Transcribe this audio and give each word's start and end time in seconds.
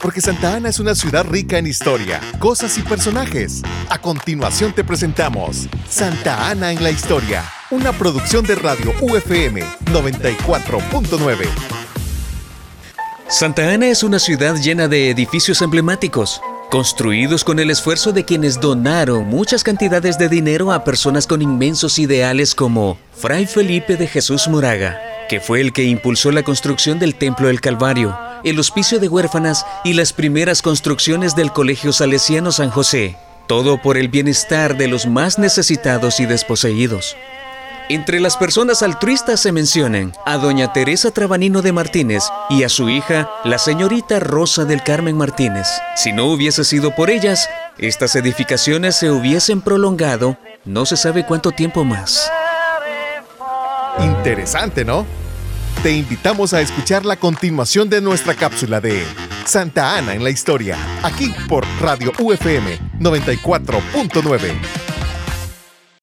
porque 0.00 0.20
Santa 0.20 0.54
Ana 0.54 0.68
es 0.68 0.78
una 0.78 0.94
ciudad 0.94 1.24
rica 1.24 1.58
en 1.58 1.66
historia, 1.66 2.20
cosas 2.38 2.78
y 2.78 2.82
personajes. 2.82 3.62
A 3.88 3.98
continuación 3.98 4.72
te 4.72 4.84
presentamos 4.84 5.68
Santa 5.88 6.48
Ana 6.48 6.72
en 6.72 6.82
la 6.82 6.90
historia, 6.90 7.44
una 7.70 7.92
producción 7.92 8.44
de 8.44 8.54
Radio 8.54 8.92
UFM 9.00 9.62
94.9. 9.86 11.48
Santa 13.28 13.72
Ana 13.72 13.88
es 13.88 14.02
una 14.02 14.18
ciudad 14.18 14.56
llena 14.56 14.88
de 14.88 15.10
edificios 15.10 15.60
emblemáticos, 15.62 16.40
construidos 16.70 17.44
con 17.44 17.58
el 17.58 17.70
esfuerzo 17.70 18.12
de 18.12 18.24
quienes 18.24 18.60
donaron 18.60 19.26
muchas 19.26 19.64
cantidades 19.64 20.16
de 20.18 20.28
dinero 20.28 20.72
a 20.72 20.84
personas 20.84 21.26
con 21.26 21.42
inmensos 21.42 21.98
ideales 21.98 22.54
como 22.54 22.98
Fray 23.12 23.46
Felipe 23.46 23.96
de 23.96 24.06
Jesús 24.06 24.48
Moraga, 24.48 24.98
que 25.28 25.40
fue 25.40 25.60
el 25.60 25.72
que 25.72 25.84
impulsó 25.84 26.30
la 26.30 26.42
construcción 26.42 26.98
del 26.98 27.16
Templo 27.16 27.48
del 27.48 27.60
Calvario, 27.60 28.18
el 28.44 28.58
hospicio 28.58 28.98
de 28.98 29.08
huérfanas 29.08 29.64
y 29.84 29.94
las 29.94 30.12
primeras 30.12 30.62
construcciones 30.62 31.34
del 31.36 31.52
Colegio 31.52 31.92
Salesiano 31.92 32.52
San 32.52 32.70
José, 32.70 33.16
todo 33.46 33.80
por 33.80 33.96
el 33.96 34.08
bienestar 34.08 34.76
de 34.76 34.88
los 34.88 35.06
más 35.06 35.38
necesitados 35.38 36.20
y 36.20 36.26
desposeídos. 36.26 37.16
Entre 37.90 38.20
las 38.20 38.36
personas 38.36 38.82
altruistas 38.82 39.40
se 39.40 39.50
mencionan 39.50 40.12
a 40.26 40.36
doña 40.36 40.74
Teresa 40.74 41.10
Trabanino 41.10 41.62
de 41.62 41.72
Martínez 41.72 42.22
y 42.50 42.62
a 42.62 42.68
su 42.68 42.90
hija, 42.90 43.30
la 43.44 43.58
señorita 43.58 44.20
Rosa 44.20 44.66
del 44.66 44.82
Carmen 44.82 45.16
Martínez. 45.16 45.66
Si 45.96 46.12
no 46.12 46.26
hubiese 46.26 46.64
sido 46.64 46.94
por 46.94 47.08
ellas, 47.08 47.48
estas 47.78 48.14
edificaciones 48.14 48.96
se 48.96 49.10
hubiesen 49.10 49.62
prolongado 49.62 50.36
no 50.68 50.84
se 50.84 50.98
sabe 50.98 51.24
cuánto 51.24 51.50
tiempo 51.50 51.82
más. 51.82 52.30
Interesante, 54.00 54.84
¿no? 54.84 55.06
Te 55.82 55.92
invitamos 55.92 56.54
a 56.54 56.60
escuchar 56.60 57.06
la 57.06 57.14
continuación 57.14 57.88
de 57.88 58.00
nuestra 58.00 58.34
cápsula 58.34 58.80
de 58.80 59.04
Santa 59.44 59.96
Ana 59.96 60.12
en 60.14 60.24
la 60.24 60.30
historia, 60.30 60.76
aquí 61.04 61.32
por 61.48 61.64
Radio 61.80 62.12
UFM 62.18 62.80
94.9. 62.98 64.77